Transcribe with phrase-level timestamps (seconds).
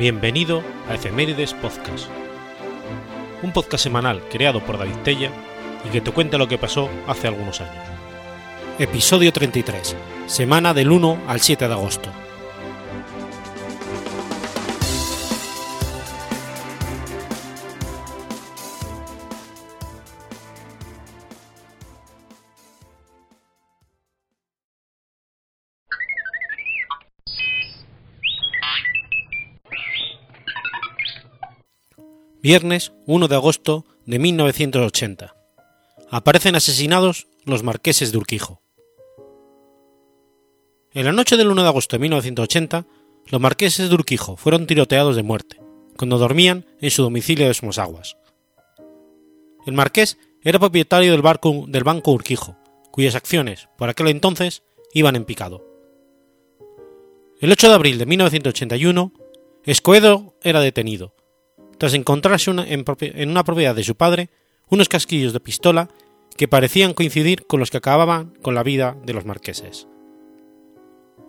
[0.00, 2.08] Bienvenido a Efemérides Podcast,
[3.42, 5.30] un podcast semanal creado por David Tella
[5.86, 7.84] y que te cuenta lo que pasó hace algunos años.
[8.78, 9.94] Episodio 33,
[10.24, 12.08] semana del 1 al 7 de agosto.
[32.50, 35.36] Viernes 1 de agosto de 1980.
[36.10, 38.60] Aparecen asesinados los marqueses de Urquijo.
[40.92, 42.86] En la noche del 1 de agosto de 1980,
[43.26, 45.60] los marqueses de Urquijo fueron tiroteados de muerte,
[45.96, 48.16] cuando dormían en su domicilio de Somosaguas.
[49.64, 52.56] El marqués era propietario del, barco, del Banco Urquijo,
[52.90, 55.64] cuyas acciones, por aquel entonces, iban en picado.
[57.40, 59.12] El 8 de abril de 1981,
[59.62, 61.14] Escoedo era detenido,
[61.80, 64.28] tras encontrarse en una propiedad de su padre
[64.68, 65.88] unos casquillos de pistola
[66.36, 69.88] que parecían coincidir con los que acababan con la vida de los marqueses.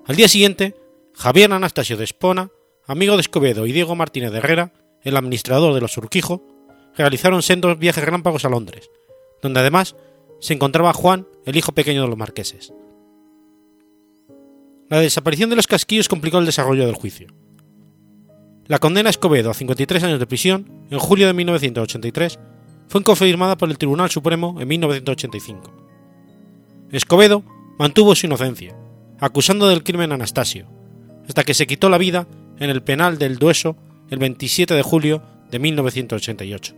[0.05, 0.75] Al día siguiente,
[1.13, 2.49] Javier Anastasio de Espona,
[2.85, 6.43] amigo de Escobedo y Diego Martínez de Herrera, el administrador de los Urquijo,
[6.97, 8.89] realizaron sendos viajes relámpagos a Londres,
[9.41, 9.95] donde además
[10.41, 12.73] se encontraba Juan, el hijo pequeño de los marqueses.
[14.89, 17.29] La desaparición de los casquillos complicó el desarrollo del juicio.
[18.71, 22.39] La condena a Escobedo a 53 años de prisión en julio de 1983
[22.87, 25.73] fue confirmada por el Tribunal Supremo en 1985.
[26.89, 27.43] Escobedo
[27.77, 28.73] mantuvo su inocencia,
[29.19, 30.69] acusando del crimen a Anastasio,
[31.27, 33.75] hasta que se quitó la vida en el penal del Dueso
[34.09, 36.73] el 27 de julio de 1988.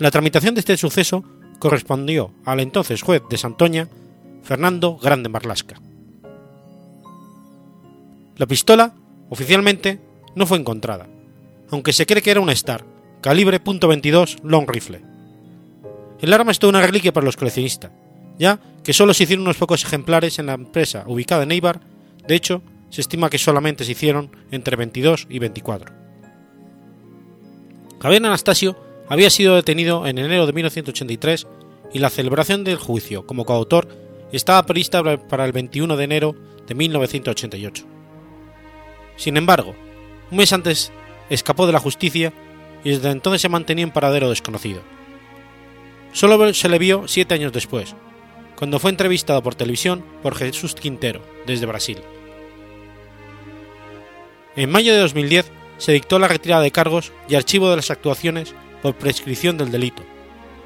[0.00, 1.22] La tramitación de este suceso
[1.60, 3.88] correspondió al entonces juez de Santoña,
[4.42, 5.80] Fernando Grande Marlasca.
[8.34, 8.92] La pistola,
[9.30, 10.00] oficialmente,
[10.36, 11.08] no fue encontrada,
[11.70, 12.84] aunque se cree que era una Star,
[13.20, 15.02] calibre .22 long rifle.
[16.20, 17.90] El arma es una reliquia para los coleccionistas,
[18.38, 21.80] ya que solo se hicieron unos pocos ejemplares en la empresa ubicada en Eibar,
[22.28, 25.92] de hecho, se estima que solamente se hicieron entre 22 y 24.
[28.00, 28.76] Javier Anastasio
[29.08, 31.46] había sido detenido en enero de 1983
[31.92, 33.88] y la celebración del juicio como coautor
[34.32, 36.36] estaba prevista para el 21 de enero
[36.66, 37.84] de 1988.
[39.16, 39.74] Sin embargo,
[40.30, 40.92] un mes antes
[41.30, 42.32] escapó de la justicia
[42.84, 44.80] y desde entonces se mantenía en paradero desconocido.
[46.12, 47.94] Solo se le vio siete años después,
[48.56, 51.98] cuando fue entrevistado por televisión por Jesús Quintero, desde Brasil.
[54.56, 58.54] En mayo de 2010 se dictó la retirada de cargos y archivo de las actuaciones
[58.82, 60.02] por prescripción del delito,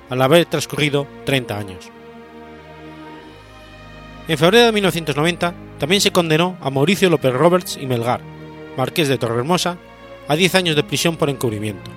[0.09, 1.91] al haber transcurrido 30 años.
[4.29, 8.21] En febrero de 1990 también se condenó a Mauricio López Roberts y Melgar,
[8.81, 9.77] marqués de Torrehermosa,
[10.27, 11.91] a 10 años de prisión por encubrimiento.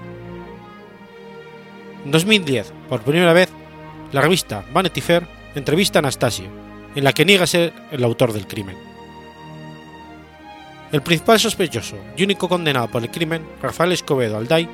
[2.04, 3.50] En 2010, por primera vez,
[4.12, 6.48] la revista Vanity Fair entrevista a Anastasio,
[6.94, 8.76] en la que niega ser el autor del crimen.
[10.92, 14.68] El principal sospechoso y único condenado por el crimen, Rafael Escobedo Alday,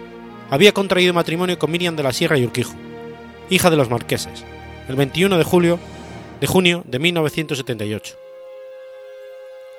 [0.49, 2.73] había contraído matrimonio con Miriam de la Sierra y Urquijo,
[3.51, 4.43] hija de los marqueses,
[4.87, 5.79] el 21 de julio
[6.41, 8.15] de junio de 1978.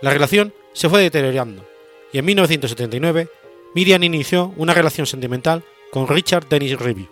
[0.03, 1.71] La relación se fue deteriorando
[2.13, 3.29] y en 1979
[3.75, 7.09] Miriam inició una relación sentimental con Richard Dennis Review,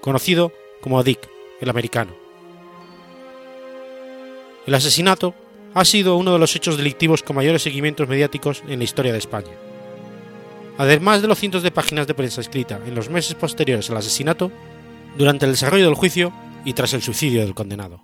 [0.00, 1.28] conocido como Dick,
[1.60, 2.12] el americano.
[4.66, 5.34] El asesinato
[5.74, 9.18] ha sido uno de los hechos delictivos con mayores seguimientos mediáticos en la historia de
[9.18, 9.52] España.
[10.78, 14.50] Además de los cientos de páginas de prensa escrita en los meses posteriores al asesinato,
[15.16, 16.32] durante el desarrollo del juicio
[16.64, 18.02] y tras el suicidio del condenado.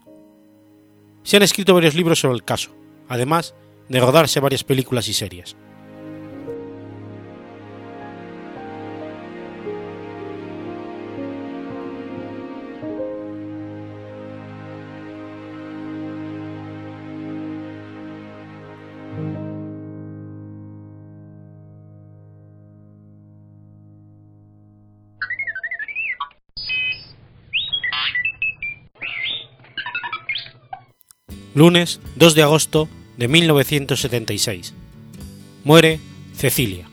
[1.23, 2.71] Se han escrito varios libros sobre el caso,
[3.09, 3.55] además
[3.89, 5.57] de rodarse varias películas y series.
[31.61, 34.73] Lunes 2 de agosto de 1976.
[35.63, 36.01] Muere
[36.35, 36.89] Cecilia.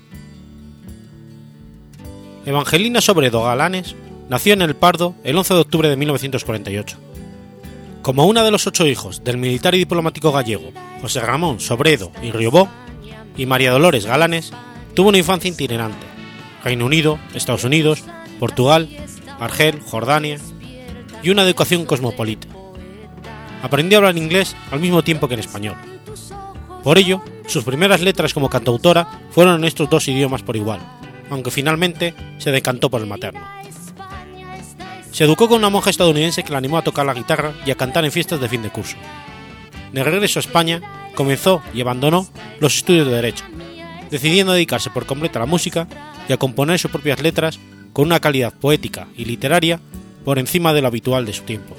[2.45, 3.95] Evangelina Sobredo Galanes
[4.27, 6.97] nació en El Pardo el 11 de octubre de 1948.
[8.01, 12.31] Como una de los ocho hijos del militar y diplomático gallego José Ramón Sobredo y
[12.31, 12.67] Riobó,
[13.37, 14.51] y María Dolores Galanes,
[14.95, 16.05] tuvo una infancia itinerante.
[16.65, 18.03] Reino Unido, Estados Unidos,
[18.37, 18.89] Portugal,
[19.39, 20.39] Argel, Jordania
[21.23, 22.56] y una educación cosmopolita
[23.61, 25.75] aprendió a hablar inglés al mismo tiempo que en español.
[26.83, 30.79] Por ello, sus primeras letras como cantautora fueron en estos dos idiomas por igual,
[31.29, 33.41] aunque finalmente se decantó por el materno.
[35.11, 37.75] Se educó con una monja estadounidense que la animó a tocar la guitarra y a
[37.75, 38.97] cantar en fiestas de fin de curso.
[39.91, 40.81] De regreso a España,
[41.15, 42.27] comenzó y abandonó
[42.59, 43.43] los estudios de Derecho,
[44.11, 45.87] decidiendo dedicarse por completo a la música
[46.29, 47.59] y a componer sus propias letras
[47.93, 49.79] con una calidad poética y literaria
[50.23, 51.75] por encima de lo habitual de su tiempo.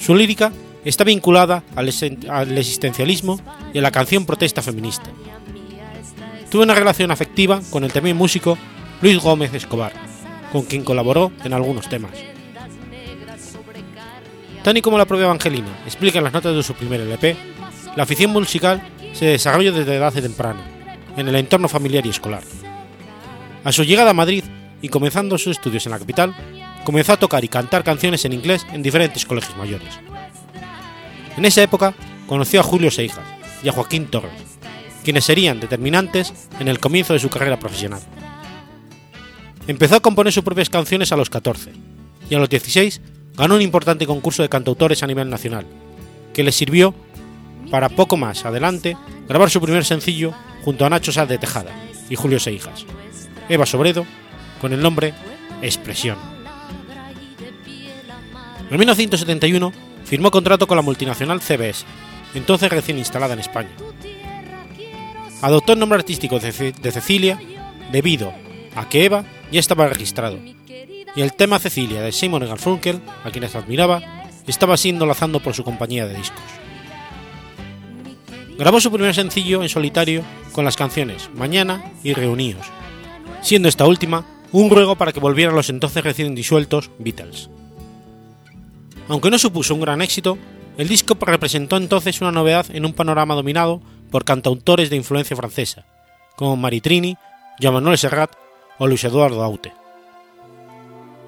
[0.00, 0.50] Su lírica
[0.84, 3.38] está vinculada al, existencialismo
[3.74, 5.10] y a la canción protesta feminista.
[6.50, 8.56] Tuvo una relación afectiva con el también músico
[9.02, 9.92] Luis Gómez Escobar,
[10.52, 12.12] con quien colaboró en algunos temas.
[14.64, 17.36] Tan y como la propia Evangelina explica en las notas de su primer LP,
[17.94, 18.82] la afición musical
[19.12, 20.62] se desarrolla desde edad temprana,
[21.16, 22.42] en el entorno familiar y escolar.
[23.64, 24.44] A su llegada a Madrid
[24.80, 26.34] y comenzando sus estudios en la capital,
[26.90, 29.94] comenzó a tocar y cantar canciones en inglés en diferentes colegios mayores.
[31.36, 31.94] En esa época
[32.26, 33.24] conoció a Julio Seijas
[33.62, 34.32] y a Joaquín Torres,
[35.04, 38.00] quienes serían determinantes en el comienzo de su carrera profesional.
[39.68, 41.70] Empezó a componer sus propias canciones a los 14
[42.28, 43.00] y a los 16
[43.36, 45.66] ganó un importante concurso de cantautores a nivel nacional,
[46.34, 46.92] que le sirvió
[47.70, 48.96] para poco más adelante
[49.28, 50.34] grabar su primer sencillo
[50.64, 51.70] junto a Nacho Sá de Tejada
[52.08, 52.84] y Julio Seijas,
[53.48, 54.04] Eva Sobredo,
[54.60, 55.14] con el nombre
[55.62, 56.39] Expresión.
[58.70, 59.72] En 1971
[60.04, 61.84] firmó contrato con la multinacional CBS,
[62.34, 63.70] entonces recién instalada en España.
[65.42, 66.52] Adoptó el nombre artístico de
[66.92, 67.40] Cecilia
[67.90, 68.32] debido
[68.76, 70.38] a que Eva ya estaba registrado,
[71.16, 74.02] y el tema Cecilia de Simon Garfunkel, a quienes admiraba,
[74.46, 76.44] estaba siendo lanzado por su compañía de discos.
[78.56, 82.66] Grabó su primer sencillo en solitario con las canciones Mañana y Reuníos,
[83.42, 87.50] siendo esta última un ruego para que volvieran los entonces recién disueltos Beatles.
[89.10, 90.38] Aunque no supuso un gran éxito,
[90.78, 95.84] el disco representó entonces una novedad en un panorama dominado por cantautores de influencia francesa,
[96.36, 97.16] como Maritrini,
[97.58, 98.30] Jean-Manuel Serrat
[98.78, 99.72] o Luis Eduardo Aute.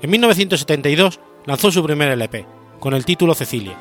[0.01, 2.47] En 1972 lanzó su primer LP,
[2.79, 3.77] con el título Cecilia.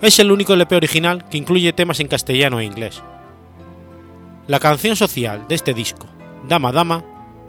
[0.00, 3.00] Es el único LP original que incluye temas en castellano e inglés.
[4.48, 6.08] La canción social de este disco,
[6.48, 7.04] Dama Dama,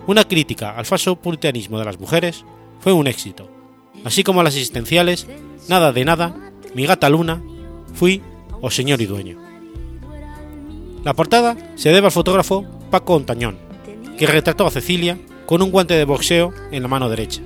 [0.05, 2.45] una crítica al falso puritanismo de las mujeres,
[2.79, 3.49] fue un éxito,
[4.03, 5.27] así como las existenciales
[5.67, 7.41] Nada de Nada, Mi Gata Luna,
[7.93, 8.21] Fui
[8.61, 9.37] o Señor y Dueño.
[11.03, 13.57] La portada se debe al fotógrafo Paco Ontañón,
[14.17, 17.41] que retrató a Cecilia con un guante de boxeo en la mano derecha,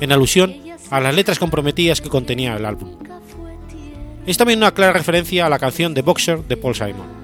[0.00, 0.56] en alusión
[0.90, 2.96] a las letras comprometidas que contenía el álbum.
[4.26, 7.18] Es también una clara referencia a la canción The Boxer de Paul Simon.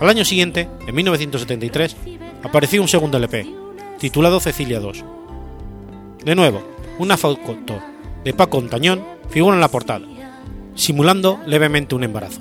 [0.00, 1.96] Al año siguiente, en 1973,
[2.42, 3.46] apareció un segundo LP,
[3.98, 5.04] titulado Cecilia II.
[6.24, 6.62] De nuevo,
[7.00, 7.82] una foto
[8.22, 10.06] de Paco Ontañón figura en la portada,
[10.76, 12.40] simulando levemente un embarazo.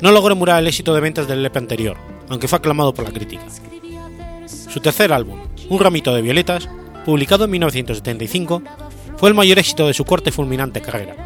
[0.00, 1.96] No logró emular el éxito de ventas del LP anterior,
[2.28, 3.42] aunque fue aclamado por la crítica.
[4.46, 6.68] Su tercer álbum, Un ramito de violetas,
[7.04, 8.62] publicado en 1975,
[9.16, 11.16] fue el mayor éxito de su corta y fulminante carrera.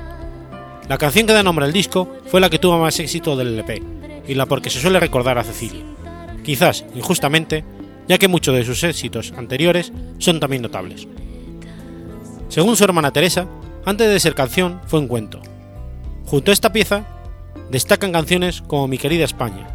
[0.88, 3.82] La canción que da nombre al disco fue la que tuvo más éxito del LP,
[4.26, 5.84] y la porque se suele recordar a Cecilia,
[6.42, 7.64] quizás injustamente,
[8.08, 11.06] ya que muchos de sus éxitos anteriores son también notables.
[12.54, 13.48] Según su hermana Teresa,
[13.84, 15.40] antes de ser canción fue un cuento.
[16.24, 17.04] Junto a esta pieza
[17.68, 19.66] destacan canciones como Mi querida España,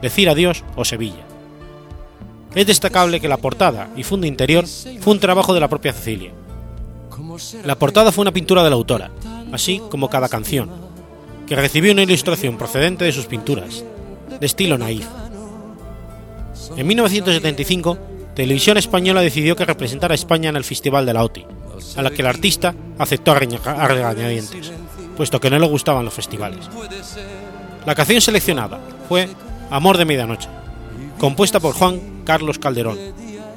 [0.00, 1.26] Decir adiós o Sevilla.
[2.54, 6.32] Es destacable que la portada y funda interior fue un trabajo de la propia Cecilia.
[7.66, 9.10] La portada fue una pintura de la autora,
[9.52, 10.70] así como cada canción,
[11.46, 13.84] que recibió una ilustración procedente de sus pinturas,
[14.40, 15.06] de estilo naif.
[16.78, 17.98] En 1975,
[18.34, 21.44] Televisión Española decidió que representara a España en el Festival de la OTI,
[21.96, 24.72] a la que el artista aceptó a regañadientes,
[25.16, 26.68] puesto que no le gustaban los festivales.
[27.86, 29.28] La canción seleccionada fue
[29.70, 30.48] Amor de Medianoche,
[31.18, 32.98] compuesta por Juan Carlos Calderón,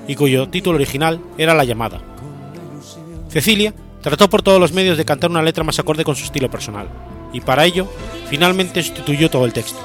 [0.08, 2.00] y cuyo título original era La llamada.
[3.30, 6.50] Cecilia trató por todos los medios de cantar una letra más acorde con su estilo
[6.50, 6.88] personal,
[7.34, 7.88] y para ello
[8.30, 9.80] finalmente sustituyó todo el texto,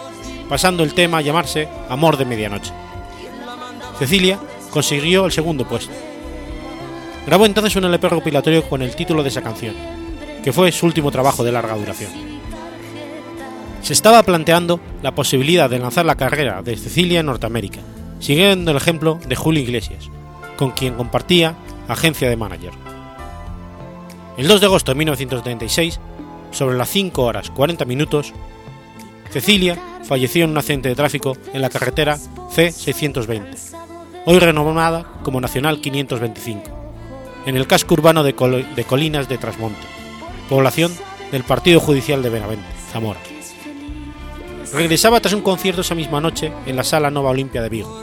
[0.49, 2.73] pasando el tema a llamarse Amor de Medianoche.
[3.99, 4.39] Cecilia
[4.71, 5.93] consiguió el segundo puesto.
[7.27, 9.75] Grabó entonces un LP recopilatorio con el título de esa canción,
[10.43, 12.11] que fue su último trabajo de larga duración.
[13.83, 17.81] Se estaba planteando la posibilidad de lanzar la carrera de Cecilia en Norteamérica,
[18.19, 20.11] siguiendo el ejemplo de Julio Iglesias,
[20.57, 21.55] con quien compartía
[21.89, 22.73] agencia de manager.
[24.37, 26.01] El 2 de agosto de 1936,
[26.51, 28.33] sobre las 5 horas 40 minutos,
[29.31, 33.77] Cecilia falleció en un accidente de tráfico en la carretera C620,
[34.27, 36.80] hoy renombrada como Nacional 525,
[37.47, 39.81] en el casco urbano de, Colinas de Trasmonte,
[40.49, 40.93] población
[41.33, 43.21] del Partido Judicial de Benavente, Zamora.
[44.73, 48.03] regresaba tras un concierto esa misma noche en la Sala Nova Olimpia de Vigo,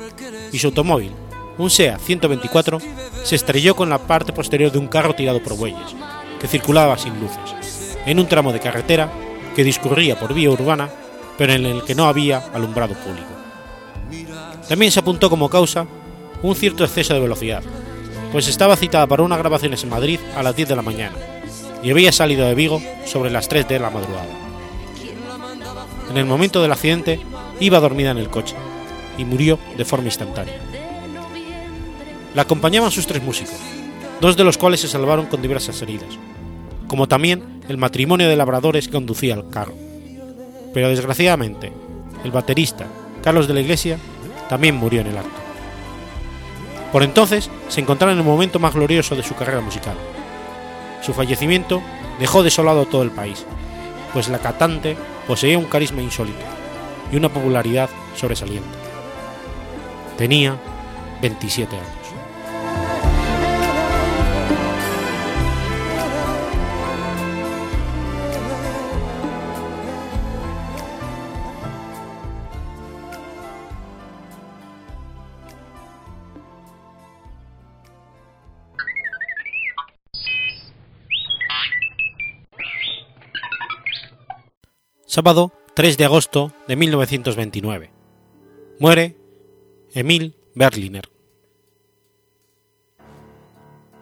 [0.52, 1.12] y su automóvil,
[1.58, 2.80] un SEA 124,
[3.24, 5.96] se estrelló con la parte posterior de un carro tirado por bueyes,
[6.40, 9.12] que circulaba sin luces, en un tramo de carretera
[9.56, 10.90] que discurría por vía urbana,
[11.38, 13.28] pero en el que no había alumbrado público.
[14.68, 15.88] También se apuntó como causa
[16.42, 17.64] un cierto exceso de velocidad,
[18.32, 21.16] pues estaba citada para unas grabaciones en Madrid a las 10 de la mañana
[21.84, 24.28] y había salido de Vigo sobre las 3 de la madrugada.
[26.10, 27.20] En el momento del accidente
[27.60, 28.56] iba dormida en el coche
[29.18, 30.56] y murió de forma instantánea.
[32.36, 33.56] La acompañaban sus tres músicos,
[34.22, 36.10] dos de los cuales se salvaron con diversas heridas,
[36.88, 39.74] como también el matrimonio de labradores que conducía el carro.
[40.74, 41.72] Pero desgraciadamente,
[42.24, 42.86] el baterista,
[43.24, 43.98] Carlos de la Iglesia,
[44.50, 45.47] también murió en el acto.
[46.98, 49.96] Por entonces se encontraba en el momento más glorioso de su carrera musical.
[51.04, 51.80] Su fallecimiento
[52.20, 53.46] dejó desolado todo el país,
[54.14, 56.44] pues la cantante poseía un carisma insólito
[57.12, 58.76] y una popularidad sobresaliente.
[60.18, 60.58] Tenía
[61.22, 61.97] 27 años.
[85.18, 87.90] Sábado 3 de agosto de 1929.
[88.78, 89.18] Muere
[89.96, 91.10] Emil Berliner.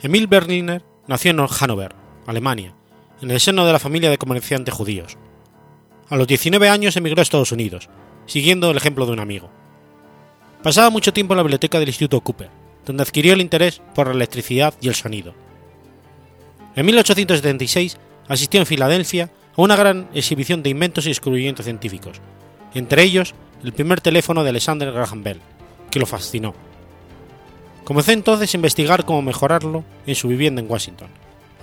[0.01, 1.95] Emil Berliner nació en Hannover,
[2.27, 2.75] Alemania,
[3.21, 5.17] en el seno de la familia de comerciantes judíos.
[6.09, 7.87] A los 19 años emigró a Estados Unidos,
[8.25, 9.49] siguiendo el ejemplo de un amigo.
[10.63, 12.49] Pasaba mucho tiempo en la biblioteca del Instituto Cooper,
[12.85, 15.33] donde adquirió el interés por la electricidad y el sonido.
[16.75, 22.21] En 1876 asistió en Filadelfia a una gran exhibición de inventos y descubrimientos científicos,
[22.73, 23.33] entre ellos
[23.63, 25.41] el primer teléfono de Alexander Graham Bell,
[25.89, 26.53] que lo fascinó.
[27.83, 31.09] Comenzó entonces a investigar cómo mejorarlo en su vivienda en Washington,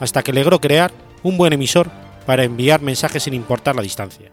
[0.01, 1.91] hasta que logró crear un buen emisor
[2.27, 4.31] para enviar mensajes sin importar la distancia.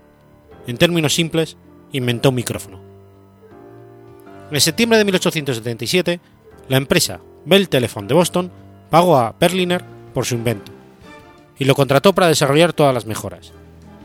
[0.68, 1.58] En términos simples,
[1.92, 2.80] inventó un micrófono.
[4.52, 6.20] En septiembre de 1877,
[6.68, 8.52] la empresa Bell Telephone de Boston
[8.90, 10.72] pagó a Berliner por su invento,
[11.60, 13.52] y lo contrató para desarrollar todas las mejoras,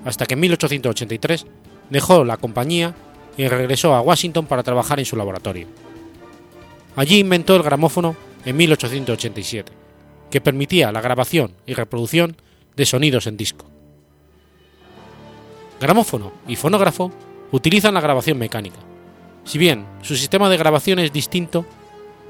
[0.05, 1.47] hasta que en 1883
[1.89, 2.95] dejó la compañía
[3.37, 5.69] y regresó a Washington para trabajar en su laboratorio.
[6.97, 9.73] Allí inventó el gramófono en 1887,
[10.31, 12.37] que permitía la grabación y reproducción
[12.77, 13.67] de sonidos en disco.
[15.81, 17.13] Gramófono y fonógrafo
[17.53, 18.79] utilizan la grabación mecánica.
[19.45, 21.67] Si bien su sistema de grabación es distinto,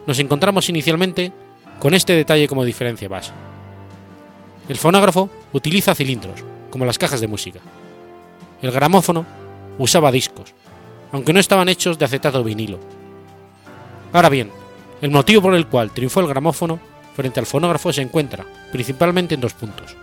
[0.06, 1.32] nos encontramos inicialmente
[1.78, 3.32] con este detalle como diferencia base.
[4.68, 7.60] El fonógrafo utiliza cilindros, como las cajas de música.
[8.62, 9.26] El gramófono
[9.78, 10.54] usaba discos,
[11.12, 12.78] aunque no estaban hechos de acetato vinilo.
[14.12, 14.50] Ahora bien,
[15.02, 16.80] el motivo por el cual triunfó el gramófono
[17.14, 19.94] frente al fonógrafo se encuentra principalmente en dos puntos.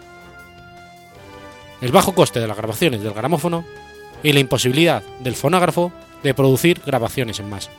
[1.82, 3.66] El bajo coste de las grabaciones del gramófono
[4.22, 5.92] y la imposibilidad del fonógrafo
[6.22, 7.72] de producir grabaciones en masa.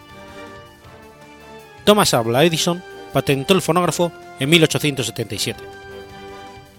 [1.84, 4.10] Thomas Alva Edison patentó el fonógrafo
[4.40, 5.81] en 1877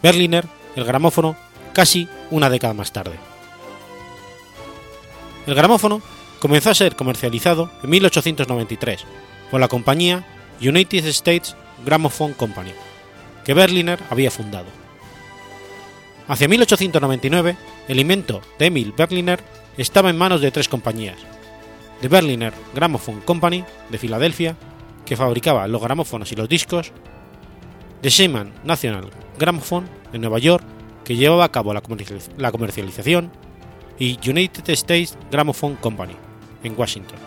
[0.03, 0.45] Berliner
[0.75, 1.37] el gramófono
[1.73, 3.15] casi una década más tarde.
[5.47, 6.01] El gramófono
[6.39, 9.05] comenzó a ser comercializado en 1893
[9.49, 10.25] por la compañía
[10.61, 11.55] United States
[11.85, 12.71] Gramophone Company,
[13.45, 14.67] que Berliner había fundado.
[16.27, 17.55] Hacia 1899,
[17.87, 19.39] el invento de Emil Berliner
[19.77, 21.17] estaba en manos de tres compañías:
[22.01, 24.57] The Berliner Gramophone Company de Filadelfia,
[25.05, 26.91] que fabricaba los gramófonos y los discos,
[28.03, 30.61] The Sherman National Gramophone en Nueva York,
[31.05, 33.31] que llevaba a cabo la comercialización,
[33.97, 36.11] y United States Gramophone Company,
[36.63, 37.17] en Washington.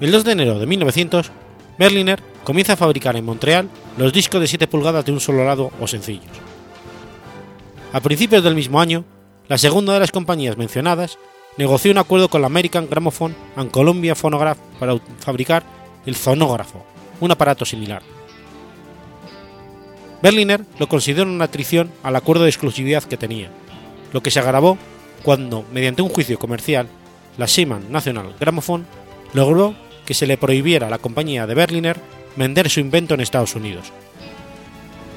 [0.00, 1.32] El 2 de enero de 1900,
[1.80, 5.72] Berliner comienza a fabricar en Montreal los discos de 7 pulgadas de un solo lado
[5.80, 6.30] o sencillos.
[7.92, 9.04] A principios del mismo año,
[9.48, 11.18] la segunda de las compañías mencionadas
[11.56, 15.64] negoció un acuerdo con la American Gramophone and Columbia Phonograph para fabricar
[16.06, 16.84] el fonógrafo,
[17.20, 18.19] un aparato similar.
[20.22, 23.50] Berliner lo consideró una atrición al acuerdo de exclusividad que tenía,
[24.12, 24.76] lo que se agravó
[25.22, 26.88] cuando, mediante un juicio comercial,
[27.38, 28.84] la Siemens National Gramophone
[29.32, 29.74] logró
[30.04, 31.98] que se le prohibiera a la compañía de Berliner
[32.36, 33.92] vender su invento en Estados Unidos.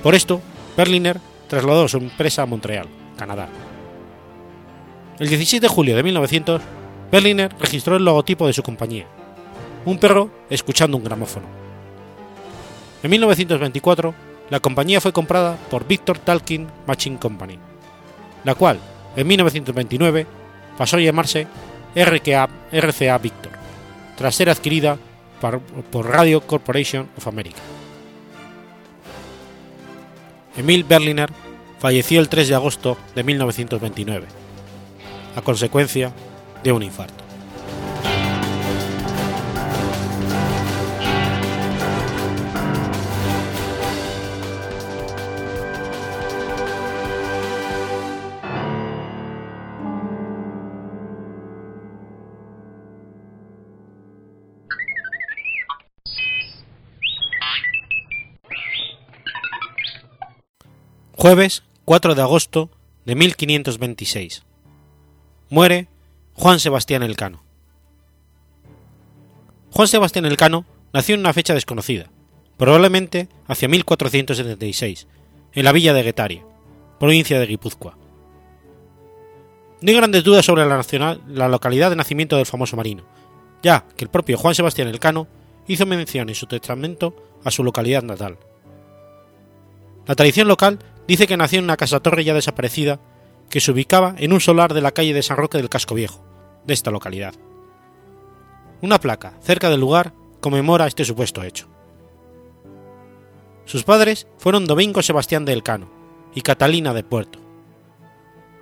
[0.01, 0.41] Por esto,
[0.77, 3.49] Berliner trasladó su empresa a Montreal, Canadá.
[5.19, 6.61] El 16 de julio de 1900,
[7.11, 9.05] Berliner registró el logotipo de su compañía,
[9.85, 11.45] un perro escuchando un gramófono.
[13.03, 14.13] En 1924,
[14.53, 17.57] la compañía fue comprada por Victor Talking Machine Company,
[18.43, 18.79] la cual,
[19.15, 20.27] en 1929,
[20.77, 21.47] pasó a llamarse
[21.95, 23.51] RCA, RCA Victor,
[24.15, 24.99] tras ser adquirida
[25.41, 27.57] por, por Radio Corporation of America.
[30.55, 31.31] Emil Berliner
[31.79, 34.27] falleció el 3 de agosto de 1929,
[35.35, 36.13] a consecuencia
[36.63, 37.22] de un infarto.
[61.23, 62.69] Jueves 4 de agosto
[63.05, 64.43] de 1526.
[65.49, 65.87] Muere
[66.33, 67.41] Juan Sebastián Elcano.
[69.71, 72.09] Juan Sebastián Elcano nació en una fecha desconocida,
[72.57, 75.07] probablemente hacia 1476,
[75.53, 76.45] en la villa de Guetaria,
[76.99, 77.97] provincia de Guipúzcoa.
[79.79, 83.05] No hay grandes dudas sobre la, la localidad de nacimiento del famoso marino,
[83.61, 85.29] ya que el propio Juan Sebastián Elcano
[85.69, 87.15] hizo mención en su testamento
[87.45, 88.37] a su localidad natal.
[90.05, 92.99] La tradición local dice que nació en una casa torre ya desaparecida
[93.49, 96.23] que se ubicaba en un solar de la calle de San Roque del Casco Viejo,
[96.65, 97.35] de esta localidad.
[98.81, 101.67] Una placa cerca del lugar conmemora este supuesto hecho.
[103.65, 105.89] Sus padres fueron Domingo Sebastián de Elcano
[106.35, 107.39] y Catalina de Puerto.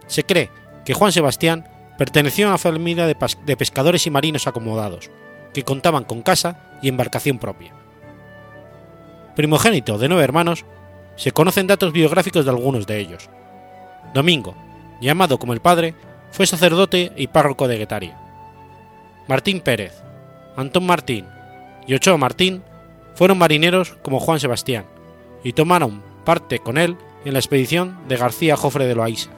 [0.08, 0.52] Se cree
[0.86, 1.68] que Juan Sebastián
[1.98, 5.10] perteneció a una familia de, de pescadores y marinos acomodados,
[5.54, 7.74] que contaban con casa y embarcación propia.
[9.36, 10.66] Primogénito de nueve hermanos,
[11.16, 13.30] se conocen datos biográficos de algunos de ellos.
[14.14, 14.56] Domingo,
[15.00, 15.96] llamado como el padre,
[16.32, 18.18] fue sacerdote y párroco de Guetaria.
[19.28, 20.02] Martín Pérez,
[20.56, 21.26] Antón Martín
[21.88, 22.64] y Ochoa Martín
[23.16, 24.86] fueron marineros como Juan Sebastián
[25.44, 29.32] y tomaron parte con él en la expedición de García Jofre de Loaiza.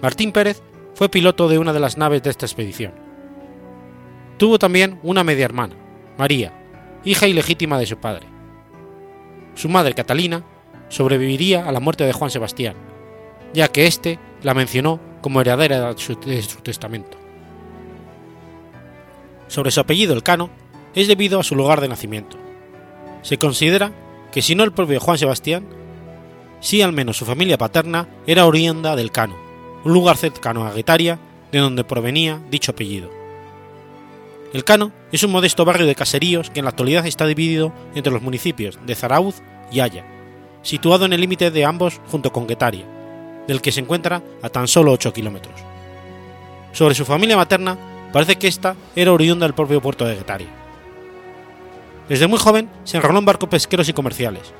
[0.00, 0.62] Martín Pérez
[0.94, 2.92] fue piloto de una de las naves de esta expedición.
[4.38, 5.76] Tuvo también una media hermana,
[6.18, 6.52] María,
[7.04, 8.31] hija ilegítima de su padre.
[9.54, 10.44] Su madre Catalina
[10.88, 12.74] sobreviviría a la muerte de Juan Sebastián,
[13.54, 16.16] ya que éste la mencionó como heredera de su,
[16.62, 17.16] testamento.
[19.48, 20.50] Sobre su apellido Elcano
[20.94, 22.36] es debido a su lugar de nacimiento.
[23.22, 23.92] Se considera
[24.32, 25.66] que si no el propio Juan Sebastián,
[26.60, 29.36] sí al menos su familia paterna era oriunda del Cano,
[29.84, 31.18] un lugar cercano a Guetaria
[31.52, 33.21] de donde provenía dicho apellido.
[34.52, 38.12] El Cano es un modesto barrio de caseríos que en la actualidad está dividido entre
[38.12, 39.36] los municipios de Zarauz
[39.70, 40.04] y Haya,
[40.60, 42.84] situado en el límite de ambos junto con Guetaria,
[43.48, 45.54] del que se encuentra a tan solo 8 kilómetros.
[46.72, 47.78] Sobre su familia materna,
[48.12, 50.48] parece que ésta era oriunda del propio puerto de Guetaria.
[52.10, 54.52] Desde muy joven se enroló en barcos pesqueros y comerciales,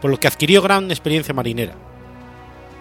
[0.00, 1.74] por lo que adquirió gran experiencia marinera.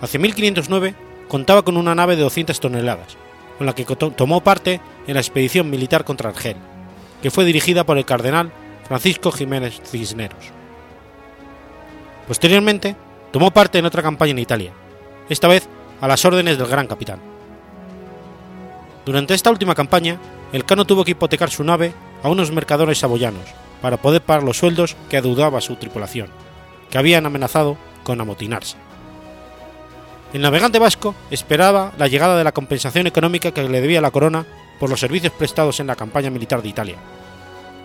[0.01, 0.93] Hacia 1509
[1.27, 3.17] contaba con una nave de 200 toneladas,
[3.59, 6.55] con la que tomó parte en la expedición militar contra Argel,
[7.21, 8.53] que fue dirigida por el cardenal
[8.87, 10.45] Francisco Jiménez Cisneros.
[12.25, 12.95] Posteriormente,
[13.31, 14.71] tomó parte en otra campaña en Italia,
[15.27, 15.67] esta vez
[15.99, 17.19] a las órdenes del gran capitán.
[19.05, 20.17] Durante esta última campaña,
[20.53, 21.93] el Cano tuvo que hipotecar su nave
[22.23, 23.43] a unos mercaderes saboyanos
[23.81, 26.29] para poder pagar los sueldos que adeudaba su tripulación,
[26.89, 28.77] que habían amenazado con amotinarse.
[30.31, 34.45] El navegante vasco esperaba la llegada de la compensación económica que le debía la corona
[34.79, 36.97] por los servicios prestados en la campaña militar de Italia,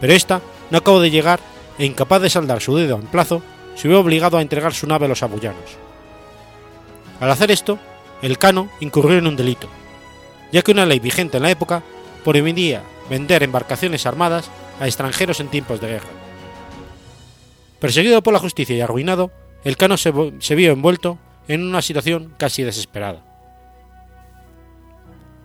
[0.01, 1.41] pero esta no acabó de llegar
[1.79, 3.43] e incapaz de saldar su dedo en plazo,
[3.75, 5.79] se vio obligado a entregar su nave a los saboyanos.
[7.19, 7.79] Al hacer esto,
[8.21, 9.69] el Cano incurrió en un delito,
[10.53, 11.83] ya que una ley vigente en la época
[12.23, 16.09] prohibía vender embarcaciones armadas a extranjeros en tiempos de guerra.
[17.81, 19.31] Perseguido por la justicia y arruinado,
[19.65, 20.13] el Cano se
[20.55, 23.25] vio envuelto en una situación casi desesperada.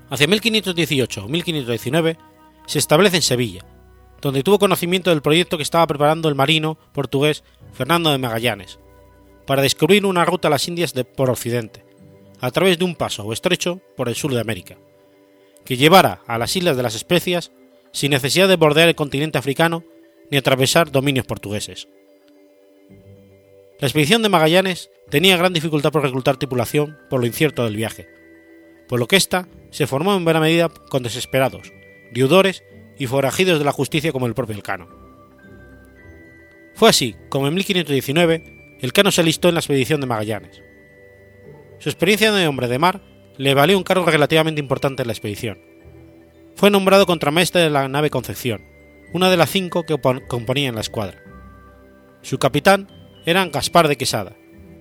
[0.09, 2.17] Hacia 1518 o 1519
[2.65, 3.65] se establece en Sevilla,
[4.21, 8.79] donde tuvo conocimiento del proyecto que estaba preparando el marino portugués Fernando de Magallanes,
[9.45, 11.85] para descubrir una ruta a las Indias de, por Occidente,
[12.41, 14.77] a través de un paso o estrecho por el sur de América,
[15.65, 17.51] que llevara a las Islas de las Especias
[17.91, 19.83] sin necesidad de bordear el continente africano
[20.31, 21.87] ni atravesar dominios portugueses.
[23.79, 28.09] La expedición de Magallanes tenía gran dificultad por reclutar tripulación por lo incierto del viaje,
[28.89, 31.71] por lo que ésta se formó en buena medida con desesperados,
[32.11, 32.63] deudores
[32.97, 34.89] y forajidos de la justicia como el propio Elcano.
[36.75, 40.61] Fue así como en 1519 Elcano se alistó en la expedición de Magallanes.
[41.79, 43.01] Su experiencia de hombre de mar
[43.37, 45.57] le valió un cargo relativamente importante en la expedición.
[46.55, 48.61] Fue nombrado contramaestre de la nave Concepción,
[49.13, 51.23] una de las cinco que componían la escuadra.
[52.21, 52.98] Su capitán
[53.29, 54.35] era Gaspar de Quesada,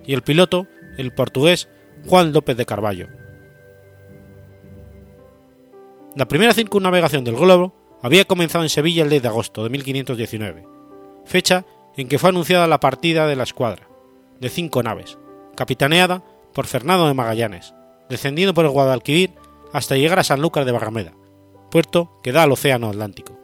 [0.05, 0.65] y el piloto,
[0.97, 1.69] el portugués
[2.07, 3.07] Juan López de Carballo.
[6.15, 10.67] La primera circunnavegación del globo había comenzado en Sevilla el 10 de agosto de 1519,
[11.25, 13.87] fecha en que fue anunciada la partida de la escuadra,
[14.39, 15.19] de cinco naves,
[15.55, 17.75] capitaneada por Fernando de Magallanes,
[18.09, 19.31] descendiendo por el Guadalquivir
[19.73, 21.13] hasta llegar a Sanlúcar de Barrameda,
[21.69, 23.37] puerto que da al Océano Atlántico.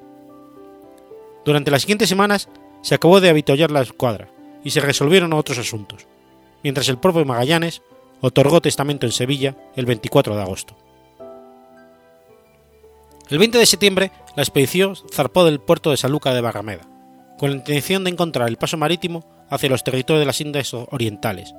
[1.45, 2.49] Durante las siguientes semanas
[2.81, 4.34] se acabó de avitollar la escuadra
[4.65, 6.08] y se resolvieron otros asuntos,
[6.63, 7.82] mientras el propio Magallanes
[8.19, 10.75] otorgó testamento en Sevilla el 24 de agosto.
[13.30, 16.88] El 20 de septiembre, la expedición zarpó del puerto de Sanlúcar de Barrameda,
[17.38, 21.54] con la intención de encontrar el paso marítimo hacia los territorios de las Indias Orientales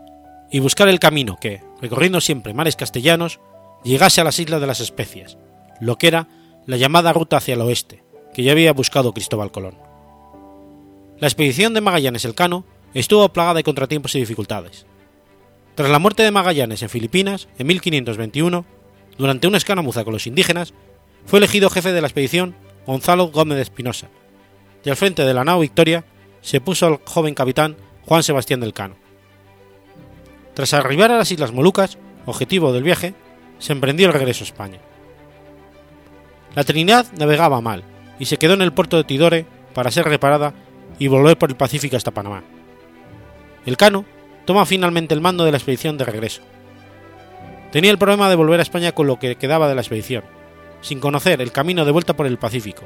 [0.50, 3.40] y buscar el camino que, recorriendo siempre mares castellanos,
[3.84, 5.38] llegase a las Islas de las Especias,
[5.80, 6.28] lo que era
[6.66, 8.02] la llamada ruta hacia el oeste,
[8.34, 9.78] que ya había buscado Cristóbal Colón.
[11.18, 12.64] La expedición de Magallanes Elcano
[13.00, 14.86] estuvo plagada de contratiempos y dificultades.
[15.74, 18.64] Tras la muerte de Magallanes en Filipinas, en 1521,
[19.18, 20.72] durante una escaramuza con los indígenas,
[21.26, 22.54] fue elegido jefe de la expedición
[22.86, 24.08] Gonzalo Gómez de Espinosa,
[24.84, 26.04] y al frente de la nao Victoria
[26.40, 28.96] se puso el joven capitán Juan Sebastián del Cano.
[30.54, 33.14] Tras arribar a las Islas Molucas, objetivo del viaje,
[33.58, 34.78] se emprendió el regreso a España.
[36.54, 37.82] La Trinidad navegaba mal
[38.18, 40.54] y se quedó en el puerto de Tidore para ser reparada
[40.98, 42.42] y volver por el Pacífico hasta Panamá.
[43.66, 44.04] El Cano
[44.44, 46.40] toma finalmente el mando de la expedición de regreso.
[47.72, 50.22] Tenía el problema de volver a España con lo que quedaba de la expedición,
[50.80, 52.84] sin conocer el camino de vuelta por el Pacífico,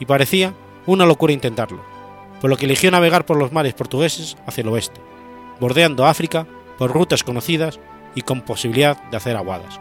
[0.00, 0.54] y parecía
[0.86, 1.84] una locura intentarlo,
[2.40, 5.00] por lo que eligió navegar por los mares portugueses hacia el oeste,
[5.60, 6.46] bordeando África
[6.78, 7.78] por rutas conocidas
[8.14, 9.78] y con posibilidad de hacer aguadas.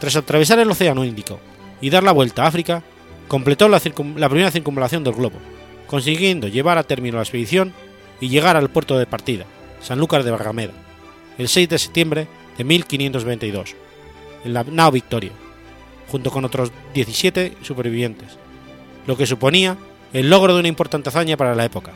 [0.00, 1.38] Tras atravesar el Océano Índico
[1.80, 2.82] y dar la vuelta a África,
[3.28, 3.80] completó la,
[4.16, 5.38] la primera circunvalación del globo,
[5.86, 7.72] consiguiendo llevar a término la expedición
[8.20, 9.44] y llegar al puerto de partida,
[9.80, 10.72] Sanlúcar de Barrameda,
[11.38, 13.74] el 6 de septiembre de 1522,
[14.44, 15.32] en la nao Victoria,
[16.10, 18.36] junto con otros 17 supervivientes,
[19.06, 19.76] lo que suponía
[20.12, 21.92] el logro de una importante hazaña para la época.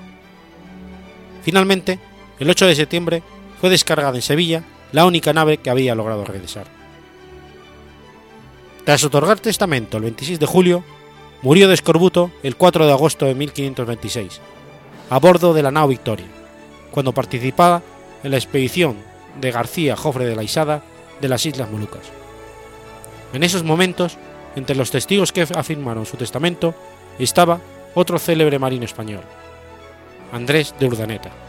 [1.43, 1.99] Finalmente,
[2.39, 3.23] el 8 de septiembre
[3.61, 6.67] fue descargada en Sevilla la única nave que había logrado regresar.
[8.85, 10.85] Tras otorgar testamento el 26 de julio,
[11.41, 14.41] murió de escorbuto el 4 de agosto de 1526,
[15.13, 16.25] a bordo de la nao Victoria,
[16.91, 17.83] cuando participaba
[18.25, 18.97] en la expedición
[19.43, 20.81] de García Jofre de la Isada
[21.21, 22.09] de las Islas Molucas.
[23.35, 24.17] En esos momentos,
[24.57, 26.75] entre los testigos que afirmaron su testamento,
[27.19, 27.61] estaba
[27.95, 29.21] otro célebre marino español,
[30.33, 31.42] Andrés de Urdaneta.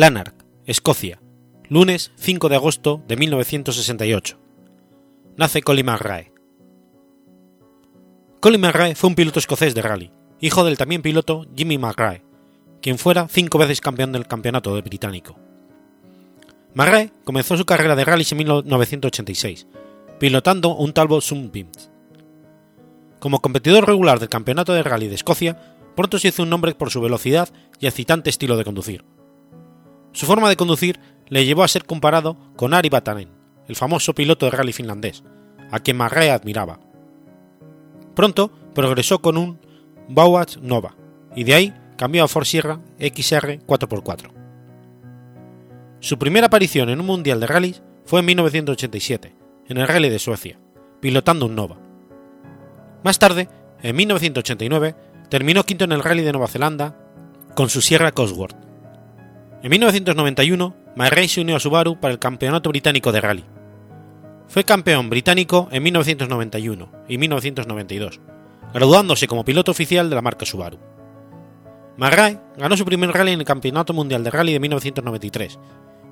[0.00, 1.20] Lanark, Escocia,
[1.68, 4.38] lunes 5 de agosto de 1968.
[5.36, 6.32] Nace Colin McRae.
[8.40, 10.10] Colin McRae fue un piloto escocés de rally,
[10.40, 12.24] hijo del también piloto Jimmy McRae,
[12.80, 15.38] quien fuera cinco veces campeón del campeonato británico.
[16.72, 19.66] McRae comenzó su carrera de rally en 1986,
[20.18, 21.90] pilotando un Talbot Sunbeams.
[23.18, 26.88] Como competidor regular del campeonato de rally de Escocia, pronto se hizo un nombre por
[26.88, 29.04] su velocidad y excitante estilo de conducir
[30.12, 33.30] su forma de conducir le llevó a ser comparado con Ari Vatanen,
[33.68, 35.22] el famoso piloto de rally finlandés,
[35.70, 36.80] a quien Marray admiraba.
[38.14, 39.60] Pronto progresó con un
[40.08, 40.96] Bauach Nova
[41.36, 44.32] y de ahí cambió a Ford Sierra XR 4x4.
[46.00, 49.36] Su primera aparición en un mundial de rally fue en 1987,
[49.68, 50.58] en el Rally de Suecia,
[51.00, 51.78] pilotando un Nova.
[53.04, 53.48] Más tarde,
[53.82, 54.96] en 1989,
[55.28, 56.96] terminó quinto en el Rally de Nueva Zelanda
[57.54, 58.69] con su Sierra Cosworth
[59.62, 63.44] en 1991, McRae se unió a Subaru para el Campeonato Británico de Rally.
[64.48, 68.20] Fue campeón británico en 1991 y 1992,
[68.72, 70.78] graduándose como piloto oficial de la marca Subaru.
[71.98, 75.58] McRae ganó su primer rally en el Campeonato Mundial de Rally de 1993,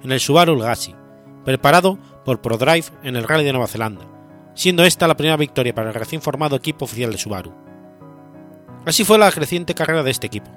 [0.02, 0.94] en el Subaru Legacy,
[1.44, 4.06] preparado por ProDrive en el Rally de Nueva Zelanda,
[4.54, 7.54] siendo esta la primera victoria para el recién formado equipo oficial de Subaru.
[8.84, 10.50] Así fue la creciente carrera de este equipo.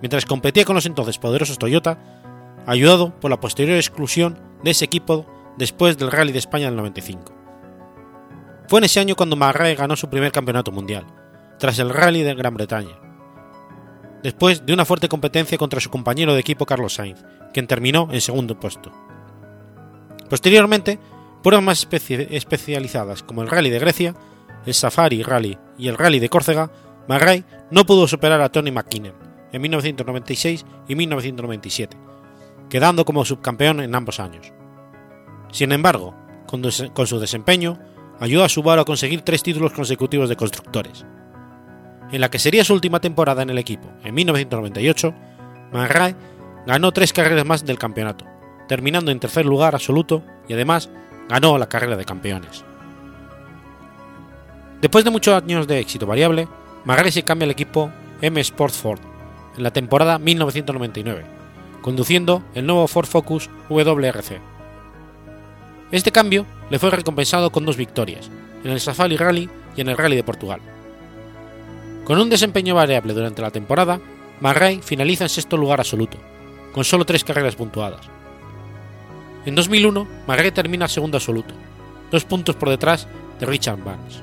[0.00, 2.21] Mientras competía con los entonces poderosos Toyota,
[2.66, 7.32] ayudado por la posterior exclusión de ese equipo después del Rally de España del 95.
[8.68, 11.06] Fue en ese año cuando McRae ganó su primer campeonato mundial,
[11.58, 12.98] tras el Rally de Gran Bretaña,
[14.22, 18.20] después de una fuerte competencia contra su compañero de equipo Carlos Sainz, quien terminó en
[18.20, 18.90] segundo puesto.
[20.30, 20.98] Posteriormente,
[21.42, 24.14] pruebas más especializadas como el Rally de Grecia,
[24.64, 26.70] el Safari Rally y el Rally de Córcega
[27.08, 29.14] McRae no pudo superar a Tony McKinnon
[29.52, 31.96] en 1996 y 1997,
[32.72, 34.50] quedando como subcampeón en ambos años.
[35.50, 36.14] Sin embargo,
[36.46, 37.78] con, su desempeño,
[38.18, 41.04] ayudó a Subaru a conseguir tres títulos consecutivos de constructores.
[42.10, 45.14] En la que sería su última temporada en el equipo, en 1998,
[45.70, 46.16] McRae
[46.66, 48.24] ganó tres carreras más del campeonato,
[48.68, 50.88] terminando en tercer lugar absoluto y además
[51.28, 52.64] ganó la carrera de campeones.
[54.80, 56.48] Después de muchos años de éxito variable,
[56.86, 59.00] McRae se cambia al equipo M Sport Ford
[59.58, 61.41] en la temporada 1999,
[61.82, 64.40] conduciendo el nuevo Ford Focus WRC.
[65.90, 68.30] Este cambio le fue recompensado con dos victorias,
[68.64, 70.60] en el Safari Rally y en el Rally de Portugal.
[72.04, 74.00] Con un desempeño variable durante la temporada,
[74.40, 76.16] McRae finaliza en sexto lugar absoluto,
[76.72, 78.08] con solo tres carreras puntuadas.
[79.44, 81.54] En 2001, McRae termina segundo absoluto,
[82.10, 83.06] dos puntos por detrás
[83.38, 84.22] de Richard Barnes.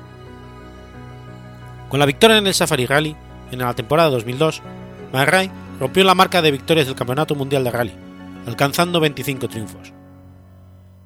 [1.88, 3.16] Con la victoria en el Safari Rally,
[3.50, 4.62] en la temporada 2002,
[5.12, 7.94] McRae rompió la marca de victorias del Campeonato Mundial de Rally,
[8.46, 9.94] alcanzando 25 triunfos.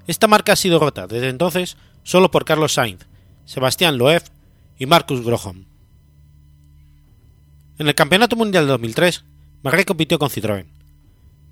[0.09, 3.07] Esta marca ha sido rota desde entonces solo por Carlos Sainz,
[3.45, 4.25] Sebastián Loeb
[4.77, 5.67] y Marcus Groham.
[7.79, 9.25] En el Campeonato Mundial de 2003,
[9.63, 10.67] McRae compitió con Citroën.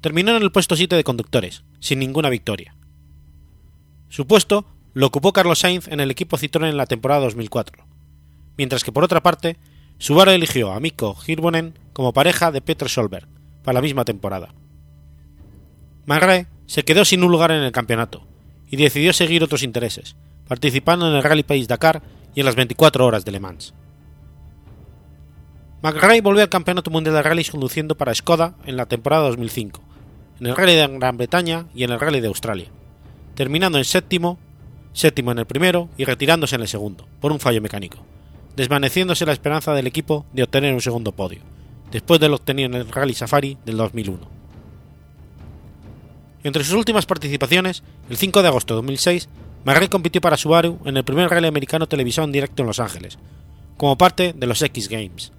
[0.00, 2.74] Terminó en el puesto 7 de conductores, sin ninguna victoria.
[4.08, 7.86] Su puesto lo ocupó Carlos Sainz en el equipo Citroën en la temporada 2004,
[8.58, 9.58] mientras que por otra parte,
[10.02, 13.28] Subaru eligió a Mikko Hirvonen como pareja de Peter Solberg
[13.62, 14.52] para la misma temporada.
[16.06, 18.26] McRae se quedó sin un lugar en el campeonato,
[18.68, 20.16] y decidió seguir otros intereses,
[20.48, 22.02] participando en el Rally País Dakar
[22.34, 23.74] y en las 24 horas de Le Mans.
[25.84, 29.80] McRae volvió al Campeonato Mundial de Rallys conduciendo para Skoda en la temporada 2005,
[30.40, 32.72] en el Rally de Gran Bretaña y en el Rally de Australia,
[33.36, 34.40] terminando en séptimo,
[34.94, 38.04] séptimo en el primero y retirándose en el segundo, por un fallo mecánico,
[38.56, 41.40] desvaneciéndose la esperanza del equipo de obtener un segundo podio,
[41.90, 44.42] después de lo obtenido en el Rally Safari del 2001.
[46.44, 49.28] Entre sus últimas participaciones, el 5 de agosto de 2006,
[49.64, 53.18] McRae compitió para Subaru en el primer rally americano televisión en directo en Los Ángeles,
[53.76, 55.32] como parte de los X Games.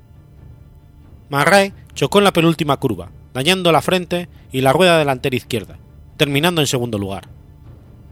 [1.29, 5.77] McRae chocó en la penúltima curva, dañando la frente y la rueda delantera izquierda,
[6.15, 7.27] terminando en segundo lugar.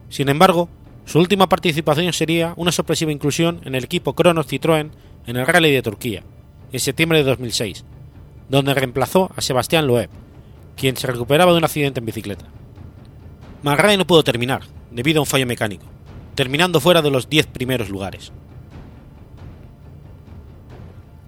[0.10, 0.68] Sin embargo,
[1.06, 4.92] su última participación sería una sorpresiva inclusión en el equipo Kronos Citroën
[5.26, 6.24] en el Rally de Turquía,
[6.72, 7.84] en septiembre de 2006,
[8.50, 10.10] donde reemplazó a Sebastián Loeb,
[10.76, 12.46] quien se recuperaba de un accidente en bicicleta.
[13.64, 15.86] McRae no pudo terminar, debido a un fallo mecánico,
[16.36, 18.32] terminando fuera de los 10 primeros lugares.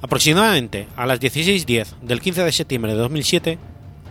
[0.02, 3.58] Aproximadamente a las 16.10 del 15 de septiembre de 2007,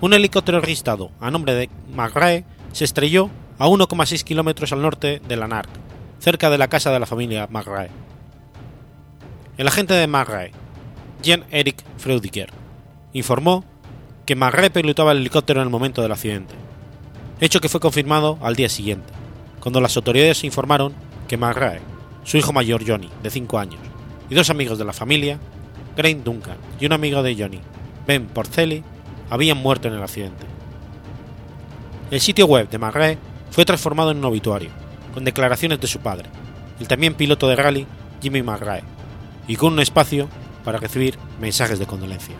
[0.01, 5.37] un helicóptero registrado a nombre de McRae se estrelló a 1,6 kilómetros al norte de
[5.37, 5.71] Lanark,
[6.19, 7.91] cerca de la casa de la familia McRae.
[9.57, 10.53] El agente de McRae,
[11.23, 12.51] Jean-Eric Freudiker,
[13.12, 13.65] informó
[14.27, 16.62] que McRae pilotaba el helicóptero en el momento del accidente
[17.43, 19.12] hecho que fue confirmado al día siguiente,
[19.59, 20.95] cuando las autoridades informaron
[21.27, 21.81] que McRae,
[22.23, 23.81] su hijo mayor Johnny, de 5 años,
[24.31, 25.41] y dos amigos de la familia,
[25.97, 27.61] Grain Duncan y un amigo de Johnny,
[28.07, 28.85] Ben Porcelli,
[29.29, 30.47] habían muerto en el accidente.
[32.12, 33.19] El sitio web de McRae
[33.53, 34.71] fue transformado en un obituario,
[35.12, 36.29] con declaraciones de su padre,
[36.81, 37.87] el también piloto de rally
[38.21, 38.83] Jimmy McRae,
[39.47, 40.29] y con un espacio
[40.65, 42.35] para recibir mensajes de condolencia.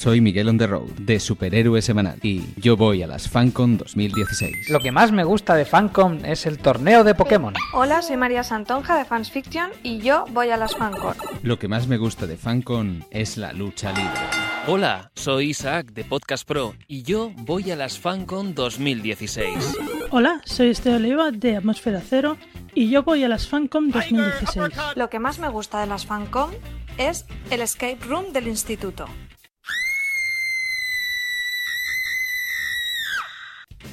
[0.00, 4.70] Soy Miguel on the road de Superhéroe Semanal y yo voy a las FanCon 2016.
[4.70, 7.52] Lo que más me gusta de FanCon es el torneo de Pokémon.
[7.74, 11.14] Hola, soy María Santonja de Fans Fiction y yo voy a las FanCon.
[11.42, 14.20] Lo que más me gusta de FanCon es la lucha libre.
[14.66, 19.76] Hola, soy Isaac de Podcast Pro y yo voy a las FanCon 2016.
[20.08, 22.38] Hola, soy Este Oliva de Atmósfera Cero
[22.74, 24.72] y yo voy a las FanCon 2016.
[24.96, 26.48] Lo que más me gusta de las FanCon
[26.96, 29.04] es el escape room del instituto.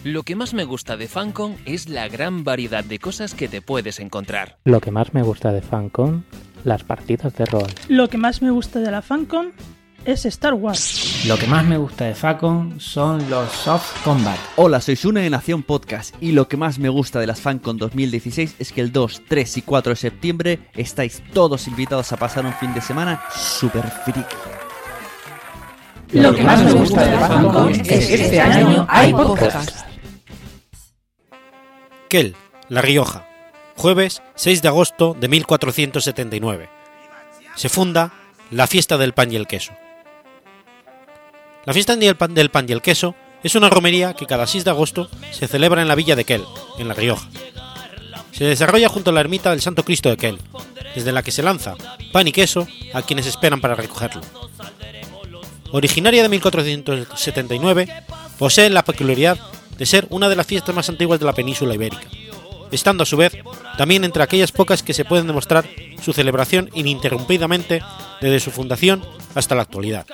[0.07, 3.61] Lo que más me gusta de FanCon es la gran variedad de cosas que te
[3.61, 4.57] puedes encontrar.
[4.63, 6.23] Lo que más me gusta de FanCon,
[6.63, 7.67] las partidas de rol.
[7.89, 9.51] Lo que más me gusta de la FanCon
[10.05, 11.25] es Star Wars.
[11.27, 14.37] Lo que más me gusta de FanCon son los soft combat.
[14.55, 17.77] Hola, soy Sune de Nación Podcast y lo que más me gusta de las FanCon
[17.77, 22.45] 2016 es que el 2, 3 y 4 de septiembre estáis todos invitados a pasar
[22.45, 24.23] un fin de semana super friki.
[26.13, 29.86] Lo que más me gusta de la FanCon es que este año hay podcast.
[32.07, 32.35] Kel,
[32.69, 33.27] La Rioja,
[33.75, 36.69] jueves 6 de agosto de 1479.
[37.55, 38.13] Se funda
[38.49, 39.73] la fiesta del pan y el queso.
[41.65, 44.63] La fiesta del pan, del pan y el queso es una romería que cada 6
[44.63, 46.45] de agosto se celebra en la villa de Quel,
[46.79, 47.27] en La Rioja.
[48.31, 50.39] Se desarrolla junto a la ermita del Santo Cristo de Quel,
[50.95, 51.75] desde la que se lanza
[52.13, 54.21] pan y queso a quienes esperan para recogerlo.
[55.71, 58.03] Originaria de 1479,
[58.37, 59.37] posee la peculiaridad
[59.77, 62.07] de ser una de las fiestas más antiguas de la península ibérica,
[62.71, 63.33] estando a su vez
[63.77, 65.67] también entre aquellas pocas que se pueden demostrar
[66.01, 67.81] su celebración ininterrumpidamente
[68.21, 69.03] desde su fundación
[69.35, 70.05] hasta la actualidad.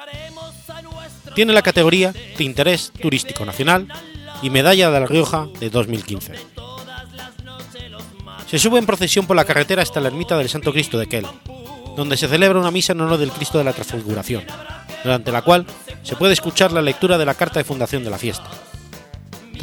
[1.36, 3.88] Tiene la categoría de Interés Turístico Nacional
[4.42, 6.34] y Medalla de la Rioja de 2015.
[8.48, 11.26] Se sube en procesión por la carretera hasta la ermita del Santo Cristo de Quel,
[11.96, 14.44] donde se celebra una misa en honor del Cristo de la Transfiguración,
[15.04, 15.66] durante la cual
[16.04, 18.50] se puede escuchar la lectura de la carta de fundación de la fiesta.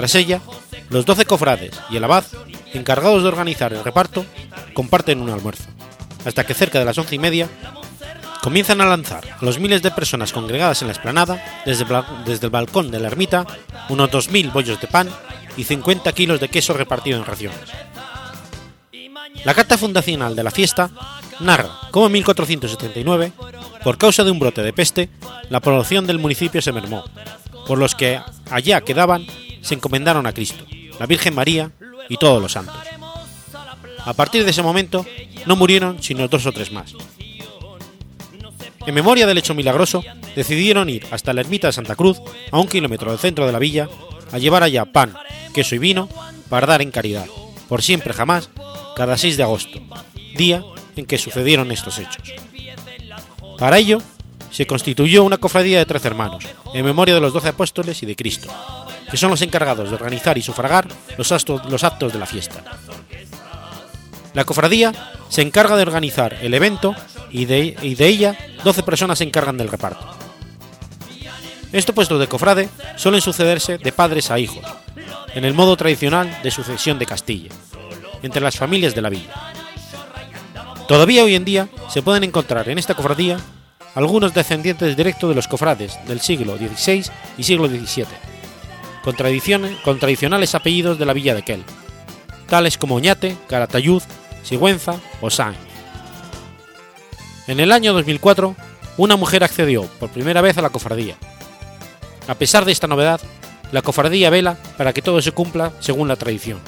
[0.00, 0.40] Tras ella,
[0.88, 2.24] los doce cofrades y el abad,
[2.72, 4.24] encargados de organizar el reparto,
[4.72, 5.64] comparten un almuerzo,
[6.24, 7.50] hasta que cerca de las once y media
[8.40, 11.84] comienzan a lanzar los miles de personas congregadas en la explanada desde,
[12.24, 13.44] desde el balcón de la ermita
[13.90, 15.06] unos 2.000 bollos de pan
[15.58, 17.60] y 50 kilos de queso repartido en raciones.
[19.44, 20.90] La carta fundacional de la fiesta
[21.40, 23.32] narra cómo en 1479,
[23.84, 25.10] por causa de un brote de peste,
[25.50, 27.04] la población del municipio se mermó,
[27.66, 28.18] por los que
[28.50, 29.26] allá quedaban
[29.62, 30.64] se encomendaron a Cristo,
[30.98, 31.70] la Virgen María
[32.08, 32.76] y todos los santos.
[34.04, 35.06] A partir de ese momento
[35.46, 36.94] no murieron sino dos o tres más.
[38.86, 40.02] En memoria del hecho milagroso,
[40.34, 42.20] decidieron ir hasta la ermita de Santa Cruz,
[42.50, 43.88] a un kilómetro del centro de la villa,
[44.32, 45.14] a llevar allá pan,
[45.52, 46.08] queso y vino
[46.48, 47.26] para dar en caridad,
[47.68, 48.48] por siempre jamás,
[48.96, 49.80] cada 6 de agosto,
[50.36, 50.64] día
[50.96, 52.32] en que sucedieron estos hechos.
[53.58, 54.00] Para ello,
[54.50, 56.44] se constituyó una cofradía de trece hermanos,
[56.74, 58.48] en memoria de los doce apóstoles y de Cristo,
[59.10, 62.62] que son los encargados de organizar y sufragar los actos, los actos de la fiesta.
[64.34, 64.92] La cofradía
[65.28, 66.94] se encarga de organizar el evento
[67.30, 70.06] y de, y de ella 12 personas se encargan del reparto.
[71.72, 74.64] Estos puestos de cofrade suelen sucederse de padres a hijos,
[75.34, 77.50] en el modo tradicional de sucesión de Castilla,
[78.22, 79.52] entre las familias de la villa.
[80.88, 83.38] Todavía hoy en día se pueden encontrar en esta cofradía
[83.94, 87.04] algunos descendientes directos de los cofrades del siglo XVI
[87.38, 88.06] y siglo XVII,
[89.02, 91.64] con, tradicionales apellidos de la villa de Quel,
[92.48, 94.02] tales como Oñate, Caratayud,
[94.42, 95.58] Sigüenza o Sáenz.
[97.46, 98.54] En el año 2004,
[98.96, 101.16] una mujer accedió por primera vez a la cofradía.
[102.28, 103.20] A pesar de esta novedad,
[103.72, 106.60] la cofradía vela para que todo se cumpla según la tradición,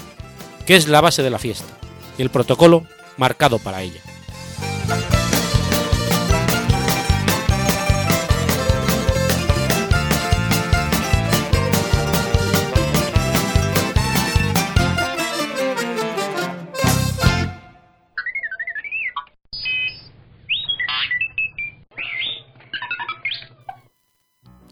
[0.66, 1.72] que es la base de la fiesta,
[2.18, 2.84] y el protocolo
[3.16, 4.00] marcado para ella.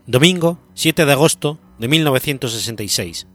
[0.06, 3.26] Domingo 7 de agosto de 1966.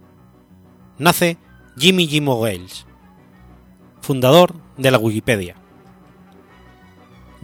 [0.97, 1.37] Nace
[1.77, 2.87] Jimmy Jimo Wales,
[4.01, 5.55] fundador de la Wikipedia.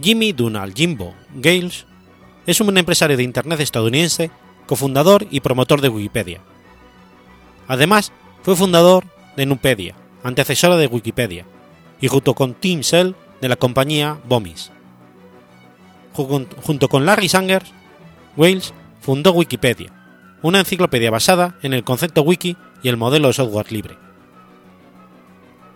[0.00, 1.86] Jimmy Donald Jimbo Gales
[2.46, 4.32] es un empresario de Internet estadounidense,
[4.66, 6.40] cofundador y promotor de Wikipedia.
[7.68, 9.04] Además, fue fundador
[9.36, 11.46] de Nupedia, antecesora de Wikipedia,
[12.00, 14.72] y junto con Tim Sell de la compañía Bomis.
[16.12, 17.62] Junto con Larry Sanger,
[18.36, 19.92] Wales fundó Wikipedia,
[20.42, 23.98] una enciclopedia basada en el concepto wiki y el modelo de software libre.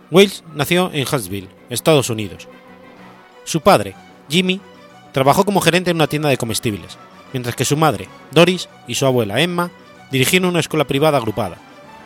[0.09, 2.47] Wales nació en Huntsville, Estados Unidos.
[3.43, 3.95] Su padre,
[4.29, 4.61] Jimmy,
[5.11, 6.97] trabajó como gerente en una tienda de comestibles,
[7.33, 9.71] mientras que su madre, Doris, y su abuela, Emma,
[10.09, 11.57] dirigieron una escuela privada agrupada,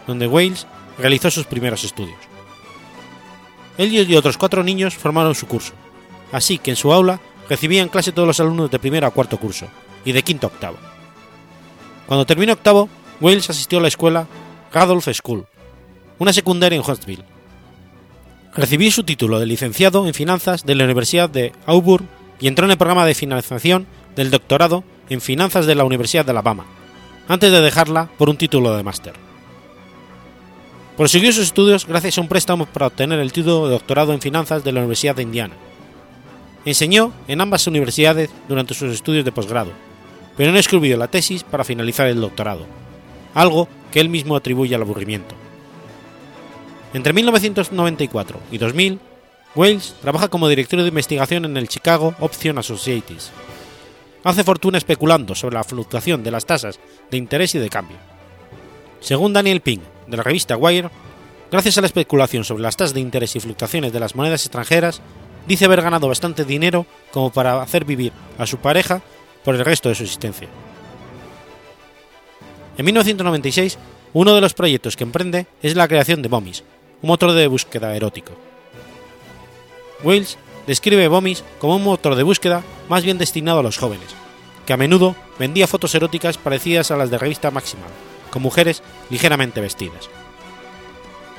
[0.07, 0.65] donde Wales
[0.97, 2.17] realizó sus primeros estudios.
[3.77, 5.73] Él y otros cuatro niños formaron su curso,
[6.31, 9.67] así que en su aula recibían clase todos los alumnos de primero a cuarto curso
[10.03, 10.90] y de quinto a octavo.
[12.11, 12.89] Cuando terminó octavo,
[13.21, 14.27] Wales asistió a la escuela
[14.73, 15.45] Radolf School,
[16.19, 17.23] una secundaria en Huntsville.
[18.53, 22.09] Recibió su título de licenciado en finanzas de la Universidad de Auburn
[22.41, 26.31] y entró en el programa de financiación del doctorado en finanzas de la Universidad de
[26.31, 26.65] Alabama,
[27.29, 29.13] antes de dejarla por un título de máster.
[30.97, 34.65] Prosiguió sus estudios gracias a un préstamo para obtener el título de doctorado en finanzas
[34.65, 35.53] de la Universidad de Indiana.
[36.65, 39.71] Enseñó en ambas universidades durante sus estudios de posgrado
[40.37, 42.65] pero no escribió la tesis para finalizar el doctorado,
[43.33, 45.35] algo que él mismo atribuye al aburrimiento.
[46.93, 48.99] Entre 1994 y 2000,
[49.55, 53.31] Wales trabaja como director de investigación en el Chicago Option Associates.
[54.23, 56.79] Hace fortuna especulando sobre la fluctuación de las tasas
[57.09, 57.97] de interés y de cambio.
[58.99, 60.89] Según Daniel Pink, de la revista Wire,
[61.51, 65.01] gracias a la especulación sobre las tasas de interés y fluctuaciones de las monedas extranjeras,
[65.47, 69.01] dice haber ganado bastante dinero como para hacer vivir a su pareja
[69.43, 70.47] por el resto de su existencia.
[72.77, 73.77] En 1996,
[74.13, 76.63] uno de los proyectos que emprende es la creación de Bomis,
[77.01, 78.33] un motor de búsqueda erótico.
[80.03, 80.37] Wales
[80.67, 84.07] describe Bomis como un motor de búsqueda más bien destinado a los jóvenes,
[84.65, 87.89] que a menudo vendía fotos eróticas parecidas a las de revista Maximal,
[88.31, 90.09] con mujeres ligeramente vestidas.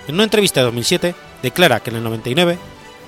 [0.09, 2.59] En una entrevista de 2007 declara que en el 99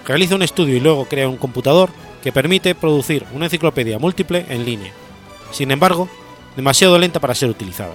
[0.06, 1.90] realiza un estudio y luego crea un computador
[2.24, 4.94] que permite producir una enciclopedia múltiple en línea,
[5.52, 6.08] sin embargo,
[6.56, 7.92] demasiado lenta para ser utilizada.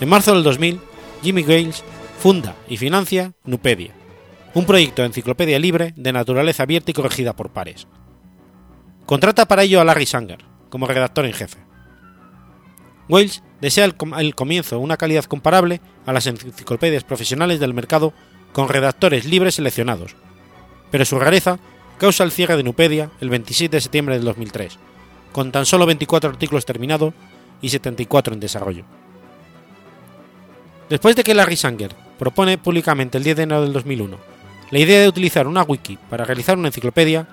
[0.00, 0.80] En marzo del 2000,
[1.20, 1.82] Jimmy Gales
[2.20, 3.92] funda y financia Nupedia,
[4.54, 7.88] un proyecto de enciclopedia libre de naturaleza abierta y corregida por pares.
[9.04, 11.58] Contrata para ello a Larry Sanger como redactor en jefe.
[13.08, 18.12] Wales desea el, comienzo una calidad comparable a las enciclopedias profesionales del mercado
[18.52, 20.14] con redactores libres seleccionados,
[20.92, 21.58] pero su rareza
[21.98, 24.78] causa el cierre de Nupedia el 27 de septiembre del 2003,
[25.32, 27.12] con tan solo 24 artículos terminados
[27.60, 28.84] y 74 en desarrollo.
[30.88, 34.38] Después de que Larry Sanger propone públicamente el 10 de enero del 2001
[34.70, 37.26] la idea de utilizar una wiki para realizar una enciclopedia,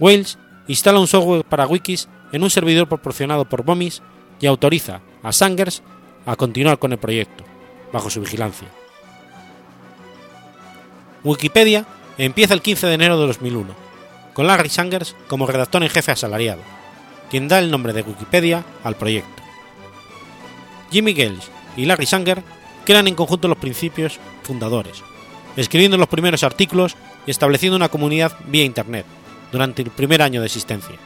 [0.00, 4.02] Wales instala un software para wikis en un servidor proporcionado por Bomis
[4.40, 5.82] y autoriza a Sangers
[6.24, 7.44] a continuar con el proyecto,
[7.92, 8.68] bajo su vigilancia.
[11.22, 11.84] Wikipedia
[12.16, 13.74] empieza el 15 de enero de 2001,
[14.34, 16.60] con Larry Sangers como redactor en jefe asalariado,
[17.30, 19.42] quien da el nombre de Wikipedia al proyecto.
[20.90, 22.42] Jimmy Gales y Larry Sanger
[22.84, 25.02] crean en conjunto los principios fundadores,
[25.56, 29.06] escribiendo los primeros artículos y estableciendo una comunidad vía Internet
[29.50, 30.96] durante el primer año de existencia.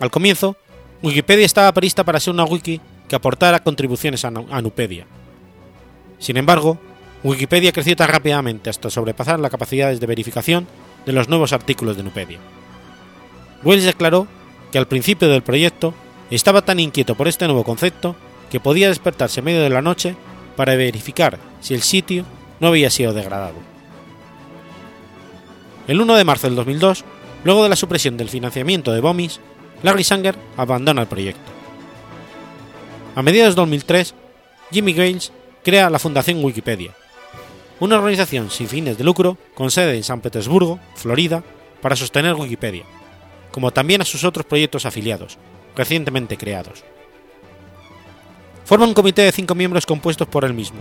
[0.00, 0.56] Al comienzo,
[1.02, 5.06] Wikipedia estaba prevista para ser una wiki que aportara contribuciones a Nupedia.
[6.18, 6.78] Sin embargo,
[7.22, 10.66] Wikipedia creció tan rápidamente hasta sobrepasar las capacidades de verificación
[11.06, 12.38] de los nuevos artículos de Nupedia.
[13.62, 14.26] Wells declaró
[14.72, 15.94] que al principio del proyecto
[16.30, 18.16] estaba tan inquieto por este nuevo concepto
[18.50, 20.16] que podía despertarse medio de la noche
[20.56, 22.24] para verificar si el sitio
[22.60, 23.56] no había sido degradado.
[25.88, 27.04] El 1 de marzo del 2002,
[27.44, 29.40] luego de la supresión del financiamiento de Bomis,
[29.82, 31.50] Larry Sanger abandona el proyecto.
[33.16, 34.14] A mediados de 2003,
[34.70, 35.32] Jimmy Gales
[35.64, 36.94] crea la Fundación Wikipedia,
[37.80, 41.42] una organización sin fines de lucro con sede en San Petersburgo, Florida,
[41.80, 42.84] para sostener Wikipedia,
[43.50, 45.38] como también a sus otros proyectos afiliados,
[45.74, 46.84] recientemente creados.
[48.64, 50.78] Forma un comité de cinco miembros compuestos por él mismo,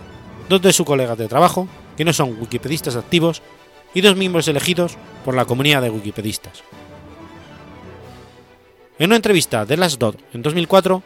[0.50, 3.42] dos de sus colegas de trabajo, que no son wikipedistas activos,
[3.94, 6.64] y dos miembros elegidos por la comunidad de wikipedistas.
[9.00, 11.02] En una entrevista de Last Dot en 2004,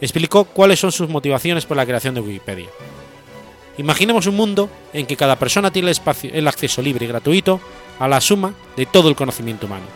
[0.00, 2.68] explicó cuáles son sus motivaciones por la creación de Wikipedia.
[3.78, 5.92] Imaginemos un mundo en que cada persona tiene
[6.32, 7.60] el, acceso libre y gratuito
[8.00, 9.86] a la suma de todo el conocimiento humano.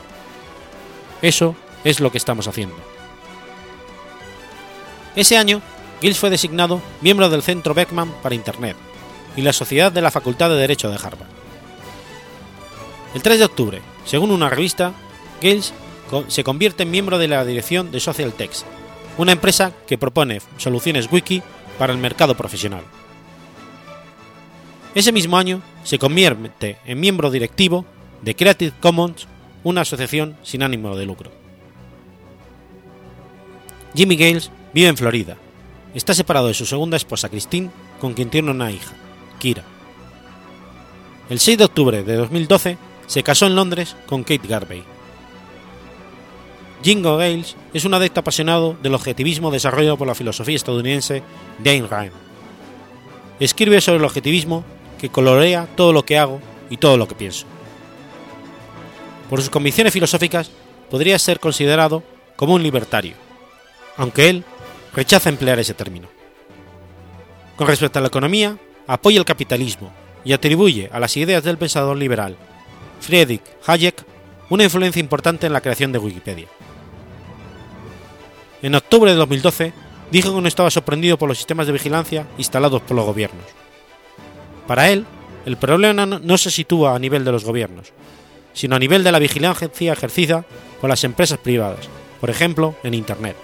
[1.20, 2.76] Eso es lo que estamos haciendo.
[5.16, 5.60] Ese año,
[6.00, 8.76] Giles fue designado miembro del Centro Beckman para Internet
[9.36, 11.28] y la Sociedad de la Facultad de Derecho de Harvard.
[13.14, 14.92] El 3 de octubre, según una revista,
[15.40, 15.74] Giles
[16.28, 18.32] se convierte en miembro de la dirección de Social
[19.18, 21.42] una empresa que propone soluciones wiki
[21.78, 22.84] para el mercado profesional.
[24.94, 27.86] Ese mismo año se convierte en miembro directivo
[28.20, 29.26] de Creative Commons,
[29.64, 31.30] una asociación sin ánimo de lucro.
[33.94, 35.36] Jimmy Gales vive en Florida.
[35.94, 37.70] Está separado de su segunda esposa Christine,
[38.00, 38.92] con quien tiene una hija,
[39.38, 39.64] Kira.
[41.30, 42.76] El 6 de octubre de 2012
[43.06, 44.82] se casó en Londres con Kate Garvey.
[46.82, 51.22] Jingo Gales es un adepto apasionado del objetivismo desarrollado por la filosofía estadounidense
[51.60, 52.12] de Ayn.
[53.38, 54.64] Escribe sobre el objetivismo
[55.02, 56.40] que colorea todo lo que hago
[56.70, 57.44] y todo lo que pienso.
[59.28, 60.48] Por sus convicciones filosóficas
[60.88, 62.04] podría ser considerado
[62.36, 63.14] como un libertario,
[63.96, 64.44] aunque él
[64.94, 66.08] rechaza emplear ese término.
[67.56, 69.92] Con respecto a la economía, apoya el capitalismo
[70.24, 72.36] y atribuye a las ideas del pensador liberal
[73.00, 74.04] Friedrich Hayek
[74.50, 76.46] una influencia importante en la creación de Wikipedia.
[78.62, 79.72] En octubre de 2012
[80.12, 83.61] dijo que no estaba sorprendido por los sistemas de vigilancia instalados por los gobiernos.
[84.66, 85.06] Para él,
[85.44, 87.92] el problema no se sitúa a nivel de los gobiernos,
[88.52, 90.44] sino a nivel de la vigilancia ejercida
[90.80, 91.88] por las empresas privadas,
[92.20, 93.36] por ejemplo, en Internet.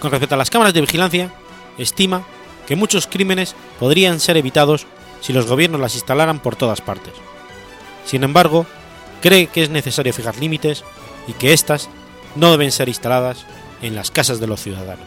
[0.00, 1.32] Con respecto a las cámaras de vigilancia,
[1.76, 2.24] estima
[2.66, 4.86] que muchos crímenes podrían ser evitados
[5.20, 7.14] si los gobiernos las instalaran por todas partes.
[8.04, 8.66] Sin embargo,
[9.20, 10.84] cree que es necesario fijar límites
[11.26, 11.88] y que éstas
[12.36, 13.44] no deben ser instaladas
[13.82, 15.06] en las casas de los ciudadanos.